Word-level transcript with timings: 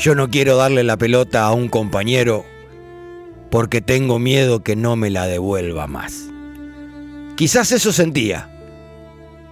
Yo 0.00 0.14
no 0.14 0.30
quiero 0.30 0.56
darle 0.56 0.82
la 0.82 0.96
pelota 0.96 1.44
a 1.44 1.52
un 1.52 1.68
compañero 1.68 2.46
porque 3.50 3.82
tengo 3.82 4.18
miedo 4.18 4.62
que 4.62 4.74
no 4.74 4.96
me 4.96 5.10
la 5.10 5.26
devuelva 5.26 5.86
más. 5.86 6.30
Quizás 7.36 7.70
eso 7.70 7.92
sentía, 7.92 8.48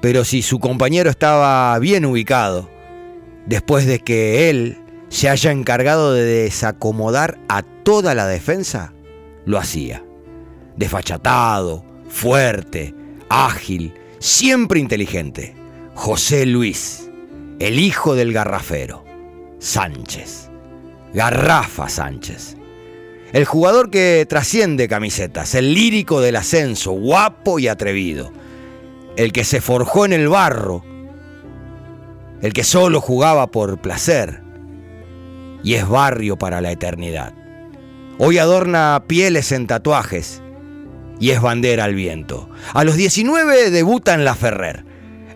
pero 0.00 0.24
si 0.24 0.40
su 0.40 0.58
compañero 0.58 1.10
estaba 1.10 1.78
bien 1.80 2.06
ubicado, 2.06 2.70
después 3.44 3.84
de 3.84 3.98
que 3.98 4.48
él 4.48 4.78
se 5.10 5.28
haya 5.28 5.52
encargado 5.52 6.14
de 6.14 6.24
desacomodar 6.24 7.38
a 7.50 7.60
toda 7.60 8.14
la 8.14 8.26
defensa, 8.26 8.94
lo 9.44 9.58
hacía. 9.58 10.02
Desfachatado, 10.78 11.84
fuerte, 12.08 12.94
ágil, 13.28 13.92
siempre 14.18 14.80
inteligente. 14.80 15.54
José 15.94 16.46
Luis, 16.46 17.10
el 17.58 17.78
hijo 17.78 18.14
del 18.14 18.32
garrafero, 18.32 19.04
Sánchez. 19.58 20.47
Garrafa 21.12 21.88
Sánchez. 21.88 22.56
El 23.32 23.44
jugador 23.44 23.90
que 23.90 24.26
trasciende 24.28 24.88
camisetas, 24.88 25.54
el 25.54 25.74
lírico 25.74 26.20
del 26.20 26.36
ascenso, 26.36 26.92
guapo 26.92 27.58
y 27.58 27.68
atrevido. 27.68 28.32
El 29.16 29.32
que 29.32 29.44
se 29.44 29.60
forjó 29.60 30.04
en 30.04 30.12
el 30.12 30.28
barro, 30.28 30.84
el 32.40 32.52
que 32.52 32.64
solo 32.64 33.00
jugaba 33.00 33.48
por 33.48 33.80
placer 33.80 34.42
y 35.62 35.74
es 35.74 35.88
barrio 35.88 36.36
para 36.36 36.60
la 36.60 36.70
eternidad. 36.70 37.34
Hoy 38.18 38.38
adorna 38.38 39.04
pieles 39.06 39.52
en 39.52 39.66
tatuajes 39.66 40.42
y 41.20 41.30
es 41.30 41.40
bandera 41.40 41.84
al 41.84 41.94
viento. 41.94 42.48
A 42.74 42.84
los 42.84 42.96
19 42.96 43.70
debuta 43.70 44.14
en 44.14 44.24
la 44.24 44.34
Ferrer. 44.34 44.84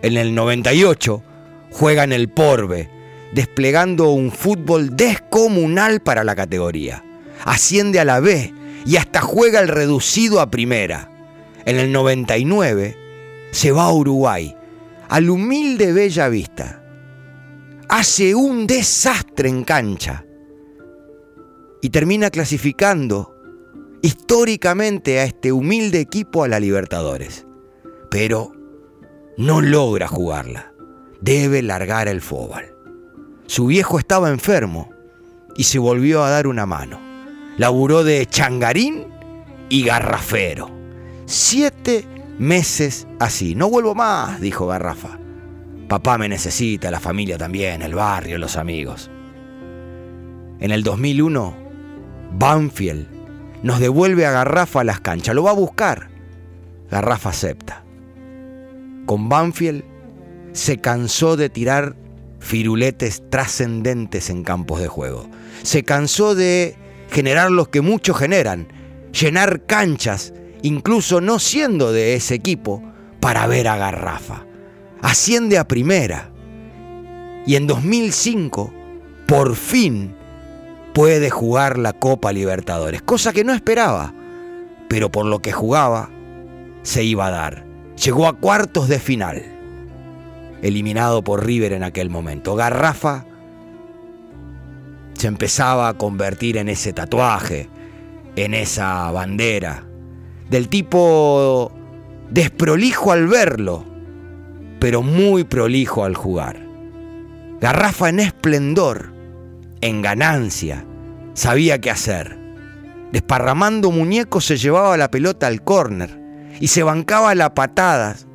En 0.01 0.17
el 0.17 0.33
98 0.33 1.23
juega 1.71 2.03
en 2.03 2.13
el 2.13 2.29
Porbe, 2.29 2.89
desplegando 3.33 4.11
un 4.11 4.31
fútbol 4.31 4.95
descomunal 4.95 6.01
para 6.01 6.23
la 6.23 6.35
categoría. 6.35 7.03
Asciende 7.43 7.99
a 7.99 8.05
la 8.05 8.19
B 8.19 8.53
y 8.85 8.97
hasta 8.97 9.21
juega 9.21 9.59
el 9.59 9.67
reducido 9.67 10.39
a 10.39 10.49
primera. 10.49 11.09
En 11.65 11.77
el 11.77 11.91
99 11.91 12.97
se 13.51 13.71
va 13.71 13.83
a 13.83 13.93
Uruguay, 13.93 14.55
al 15.09 15.29
humilde 15.29 15.93
Bella 15.93 16.29
Vista. 16.29 16.83
Hace 17.89 18.35
un 18.35 18.65
desastre 18.67 19.49
en 19.49 19.63
cancha 19.63 20.25
y 21.81 21.89
termina 21.89 22.29
clasificando 22.29 23.35
históricamente 24.01 25.19
a 25.19 25.25
este 25.25 25.51
humilde 25.51 25.99
equipo 25.99 26.43
a 26.43 26.47
la 26.47 26.59
Libertadores. 26.59 27.45
Pero 28.09 28.51
no 29.37 29.61
logra 29.61 30.07
jugarla. 30.07 30.73
Debe 31.21 31.61
largar 31.61 32.07
el 32.07 32.21
fútbol. 32.21 32.72
Su 33.45 33.67
viejo 33.67 33.99
estaba 33.99 34.29
enfermo 34.29 34.89
y 35.55 35.63
se 35.63 35.79
volvió 35.79 36.23
a 36.23 36.29
dar 36.29 36.47
una 36.47 36.65
mano. 36.65 36.99
Laburó 37.57 38.03
de 38.03 38.25
changarín 38.25 39.07
y 39.69 39.83
garrafero. 39.83 40.71
Siete 41.25 42.05
meses 42.37 43.07
así. 43.19 43.55
No 43.55 43.69
vuelvo 43.69 43.95
más, 43.95 44.41
dijo 44.41 44.67
Garrafa. 44.67 45.19
Papá 45.87 46.17
me 46.17 46.29
necesita, 46.29 46.89
la 46.89 46.99
familia 46.99 47.37
también, 47.37 47.81
el 47.81 47.93
barrio, 47.93 48.37
los 48.37 48.57
amigos. 48.57 49.11
En 50.59 50.71
el 50.71 50.83
2001, 50.83 51.55
Banfield 52.31 53.07
nos 53.63 53.79
devuelve 53.79 54.25
a 54.25 54.31
Garrafa 54.31 54.81
a 54.81 54.83
las 54.83 54.99
canchas. 54.99 55.35
Lo 55.35 55.43
va 55.43 55.51
a 55.51 55.55
buscar. 55.55 56.09
Garrafa 56.89 57.29
acepta. 57.29 57.83
Con 59.05 59.29
Banfield 59.29 59.83
se 60.53 60.79
cansó 60.79 61.35
de 61.35 61.49
tirar 61.49 61.95
firuletes 62.43 63.23
trascendentes 63.29 64.29
en 64.29 64.43
campos 64.43 64.81
de 64.81 64.87
juego. 64.87 65.27
Se 65.63 65.83
cansó 65.83 66.35
de 66.35 66.75
generar 67.09 67.49
los 67.49 67.69
que 67.69 67.81
muchos 67.81 68.17
generan, 68.17 68.67
llenar 69.17 69.65
canchas, 69.65 70.33
incluso 70.61 71.21
no 71.21 71.39
siendo 71.39 71.91
de 71.93 72.15
ese 72.15 72.35
equipo, 72.35 72.83
para 73.21 73.47
ver 73.47 73.69
a 73.69 73.77
Garrafa. 73.77 74.45
Asciende 75.01 75.57
a 75.57 75.67
primera. 75.67 76.31
Y 77.45 77.55
en 77.55 77.65
2005, 77.65 78.73
por 79.25 79.55
fin, 79.55 80.13
puede 80.93 81.29
jugar 81.29 81.77
la 81.77 81.93
Copa 81.93 82.33
Libertadores, 82.33 83.01
cosa 83.01 83.31
que 83.31 83.43
no 83.43 83.53
esperaba, 83.53 84.13
pero 84.89 85.11
por 85.11 85.25
lo 85.25 85.39
que 85.39 85.53
jugaba, 85.53 86.09
se 86.83 87.03
iba 87.03 87.27
a 87.27 87.31
dar. 87.31 87.65
Llegó 88.03 88.27
a 88.27 88.37
cuartos 88.37 88.89
de 88.89 88.99
final, 88.99 89.52
eliminado 90.63 91.23
por 91.23 91.45
River 91.45 91.73
en 91.73 91.83
aquel 91.83 92.09
momento. 92.09 92.55
Garrafa 92.55 93.25
se 95.13 95.27
empezaba 95.27 95.89
a 95.89 95.97
convertir 95.97 96.57
en 96.57 96.69
ese 96.69 96.93
tatuaje, 96.93 97.69
en 98.37 98.53
esa 98.53 99.11
bandera, 99.11 99.83
del 100.49 100.69
tipo 100.69 101.71
desprolijo 102.31 103.11
al 103.11 103.27
verlo, 103.27 103.83
pero 104.79 105.03
muy 105.03 105.43
prolijo 105.43 106.05
al 106.05 106.15
jugar. 106.15 106.65
Garrafa 107.59 108.09
en 108.09 108.21
esplendor, 108.21 109.13
en 109.81 110.01
ganancia, 110.01 110.85
sabía 111.33 111.79
qué 111.79 111.91
hacer. 111.91 112.39
Desparramando 113.11 113.91
muñecos 113.91 114.45
se 114.45 114.57
llevaba 114.57 114.97
la 114.97 115.11
pelota 115.11 115.47
al 115.47 115.61
córner 115.61 116.19
y 116.59 116.67
se 116.67 116.83
bancaba 116.83 117.35
la 117.35 117.53
patadas 117.53 118.27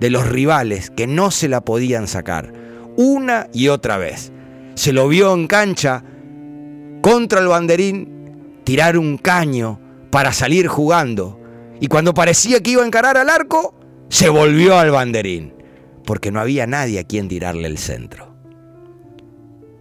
de 0.00 0.10
los 0.10 0.28
rivales 0.28 0.90
que 0.90 1.06
no 1.06 1.30
se 1.30 1.48
la 1.48 1.60
podían 1.60 2.06
sacar. 2.06 2.52
Una 2.96 3.48
y 3.52 3.68
otra 3.68 3.98
vez. 3.98 4.32
Se 4.74 4.92
lo 4.92 5.08
vio 5.08 5.34
en 5.34 5.46
cancha 5.46 6.04
contra 7.02 7.40
el 7.40 7.48
banderín 7.48 8.60
tirar 8.64 8.98
un 8.98 9.18
caño 9.18 9.80
para 10.10 10.32
salir 10.32 10.68
jugando. 10.68 11.40
Y 11.80 11.88
cuando 11.88 12.14
parecía 12.14 12.60
que 12.60 12.72
iba 12.72 12.82
a 12.82 12.86
encarar 12.86 13.16
al 13.16 13.30
arco, 13.30 13.74
se 14.08 14.28
volvió 14.28 14.78
al 14.78 14.90
banderín, 14.90 15.54
porque 16.04 16.30
no 16.30 16.40
había 16.40 16.66
nadie 16.66 16.98
a 16.98 17.04
quien 17.04 17.28
tirarle 17.28 17.68
el 17.68 17.78
centro. 17.78 18.34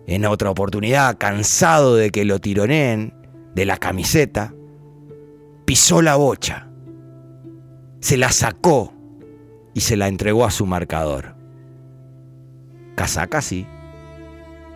En 0.06 0.26
otra 0.26 0.50
oportunidad, 0.50 1.18
cansado 1.18 1.96
de 1.96 2.12
que 2.12 2.24
lo 2.24 2.40
tironeen 2.40 3.14
de 3.56 3.66
la 3.66 3.78
camiseta, 3.78 4.54
pisó 5.66 6.02
la 6.02 6.16
bocha, 6.16 6.70
se 8.00 8.16
la 8.16 8.32
sacó 8.32 8.94
y 9.78 9.82
se 9.82 9.96
la 9.96 10.08
entregó 10.08 10.44
a 10.44 10.50
su 10.50 10.66
marcador. 10.66 11.36
Casaca 12.96 13.44
sí, 13.44 13.68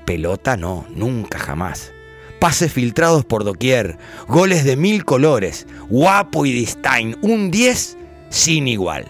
pelota 0.06 0.58
no, 0.58 0.86
nunca 0.94 1.40
jamás. 1.40 1.92
Pases 2.40 2.72
filtrados 2.72 3.26
por 3.26 3.44
doquier, 3.44 3.98
goles 4.28 4.64
de 4.64 4.76
mil 4.76 5.04
colores, 5.04 5.66
guapo 5.90 6.46
y 6.46 6.52
distain, 6.52 7.18
un 7.24 7.50
10 7.50 7.98
sin 8.30 8.68
igual. 8.68 9.06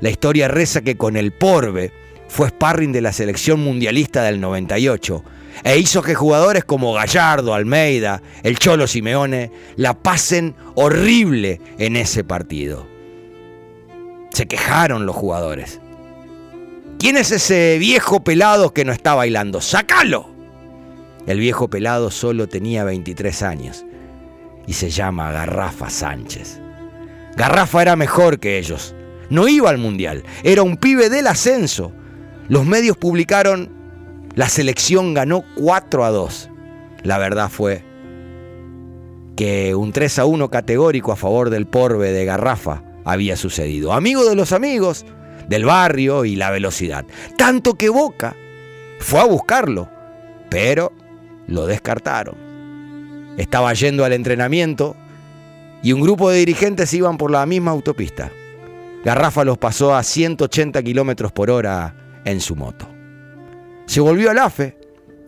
La 0.00 0.10
historia 0.10 0.48
reza 0.48 0.80
que 0.80 0.96
con 0.96 1.16
el 1.16 1.30
Porbe, 1.30 1.92
fue 2.26 2.48
sparring 2.48 2.90
de 2.90 3.02
la 3.02 3.12
selección 3.12 3.60
mundialista 3.60 4.24
del 4.24 4.40
98 4.40 5.22
e 5.62 5.78
hizo 5.78 6.02
que 6.02 6.16
jugadores 6.16 6.64
como 6.64 6.94
Gallardo, 6.94 7.54
Almeida, 7.54 8.22
el 8.42 8.58
Cholo 8.58 8.88
Simeone 8.88 9.52
la 9.76 9.94
pasen 9.94 10.56
horrible 10.74 11.60
en 11.78 11.94
ese 11.94 12.24
partido. 12.24 12.95
Se 14.36 14.44
quejaron 14.44 15.06
los 15.06 15.16
jugadores. 15.16 15.80
¿Quién 16.98 17.16
es 17.16 17.30
ese 17.30 17.78
viejo 17.78 18.22
pelado 18.22 18.74
que 18.74 18.84
no 18.84 18.92
está 18.92 19.14
bailando? 19.14 19.62
¡Sácalo! 19.62 20.28
El 21.26 21.40
viejo 21.40 21.70
pelado 21.70 22.10
solo 22.10 22.46
tenía 22.46 22.84
23 22.84 23.42
años 23.42 23.86
y 24.66 24.74
se 24.74 24.90
llama 24.90 25.32
Garrafa 25.32 25.88
Sánchez. 25.88 26.60
Garrafa 27.34 27.80
era 27.80 27.96
mejor 27.96 28.38
que 28.38 28.58
ellos. 28.58 28.94
No 29.30 29.48
iba 29.48 29.70
al 29.70 29.78
mundial, 29.78 30.22
era 30.42 30.62
un 30.62 30.76
pibe 30.76 31.08
del 31.08 31.28
ascenso 31.28 31.92
los 32.50 32.66
medios 32.66 32.98
publicaron, 32.98 33.70
la 34.34 34.50
selección 34.50 35.14
ganó 35.14 35.44
4 35.56 36.04
a 36.04 36.10
2. 36.10 36.50
La 37.04 37.16
verdad 37.16 37.48
fue 37.48 37.82
que 39.34 39.74
un 39.74 39.92
3 39.92 40.18
a 40.18 40.26
1 40.26 40.50
categórico 40.50 41.10
a 41.10 41.16
favor 41.16 41.48
del 41.48 41.66
Porbe 41.66 42.12
de 42.12 42.26
Garrafa 42.26 42.82
había 43.06 43.36
sucedido. 43.36 43.94
Amigo 43.94 44.28
de 44.28 44.34
los 44.34 44.52
amigos, 44.52 45.06
del 45.48 45.64
barrio 45.64 46.24
y 46.24 46.36
la 46.36 46.50
velocidad. 46.50 47.06
Tanto 47.38 47.74
que 47.74 47.88
Boca 47.88 48.36
fue 48.98 49.20
a 49.20 49.24
buscarlo, 49.24 49.88
pero 50.50 50.92
lo 51.46 51.66
descartaron. 51.66 52.34
Estaba 53.38 53.72
yendo 53.72 54.04
al 54.04 54.12
entrenamiento 54.12 54.96
y 55.82 55.92
un 55.92 56.00
grupo 56.00 56.30
de 56.30 56.38
dirigentes 56.38 56.92
iban 56.94 57.16
por 57.16 57.30
la 57.30 57.46
misma 57.46 57.70
autopista. 57.70 58.30
Garrafa 59.04 59.44
los 59.44 59.56
pasó 59.56 59.94
a 59.94 60.02
180 60.02 60.82
kilómetros 60.82 61.30
por 61.30 61.50
hora 61.50 61.94
en 62.24 62.40
su 62.40 62.56
moto. 62.56 62.88
Se 63.86 64.00
volvió 64.00 64.30
al 64.30 64.38
AFE, 64.38 64.76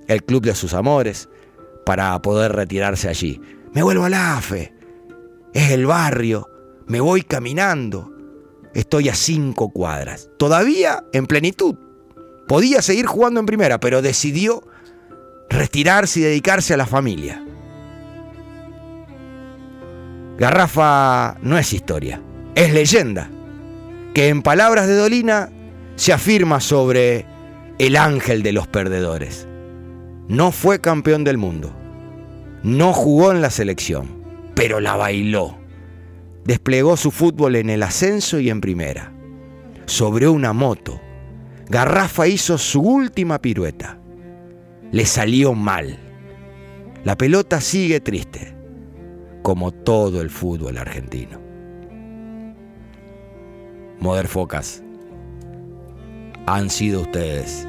el 0.08 0.24
club 0.24 0.42
de 0.42 0.54
sus 0.56 0.74
amores, 0.74 1.28
para 1.86 2.20
poder 2.20 2.52
retirarse 2.52 3.08
allí. 3.08 3.40
Me 3.72 3.84
vuelvo 3.84 4.04
al 4.04 4.14
AFE, 4.14 4.72
es 5.52 5.70
el 5.70 5.86
barrio, 5.86 6.48
me 6.88 7.00
voy 7.00 7.22
caminando, 7.22 8.12
estoy 8.74 9.08
a 9.08 9.14
cinco 9.14 9.70
cuadras, 9.70 10.30
todavía 10.38 11.04
en 11.12 11.26
plenitud. 11.26 11.76
Podía 12.46 12.80
seguir 12.80 13.06
jugando 13.06 13.40
en 13.40 13.46
primera, 13.46 13.78
pero 13.78 14.00
decidió 14.00 14.62
retirarse 15.50 16.20
y 16.20 16.22
dedicarse 16.22 16.74
a 16.74 16.78
la 16.78 16.86
familia. 16.86 17.44
Garrafa 20.38 21.36
no 21.42 21.58
es 21.58 21.72
historia, 21.72 22.22
es 22.54 22.72
leyenda, 22.72 23.30
que 24.14 24.28
en 24.28 24.42
palabras 24.42 24.86
de 24.86 24.96
Dolina 24.96 25.50
se 25.96 26.12
afirma 26.12 26.60
sobre 26.60 27.26
el 27.78 27.96
ángel 27.96 28.42
de 28.42 28.52
los 28.52 28.66
perdedores. 28.66 29.46
No 30.28 30.52
fue 30.52 30.80
campeón 30.80 31.24
del 31.24 31.38
mundo, 31.38 31.74
no 32.62 32.92
jugó 32.92 33.32
en 33.32 33.42
la 33.42 33.50
selección, 33.50 34.22
pero 34.54 34.80
la 34.80 34.96
bailó. 34.96 35.58
Desplegó 36.48 36.96
su 36.96 37.10
fútbol 37.10 37.56
en 37.56 37.68
el 37.68 37.82
ascenso 37.82 38.40
y 38.40 38.48
en 38.48 38.62
primera. 38.62 39.12
Sobre 39.84 40.28
una 40.28 40.54
moto, 40.54 40.98
Garrafa 41.68 42.26
hizo 42.26 42.56
su 42.56 42.80
última 42.80 43.38
pirueta. 43.42 43.98
Le 44.90 45.04
salió 45.04 45.52
mal. 45.52 45.98
La 47.04 47.18
pelota 47.18 47.60
sigue 47.60 48.00
triste 48.00 48.56
como 49.42 49.72
todo 49.72 50.22
el 50.22 50.30
fútbol 50.30 50.78
argentino. 50.78 51.38
Focas, 54.26 54.82
han 56.46 56.70
sido 56.70 57.02
ustedes 57.02 57.68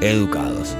educados. 0.00 0.74